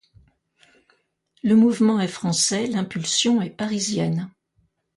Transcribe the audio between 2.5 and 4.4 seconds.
l'impulsion est parisienne.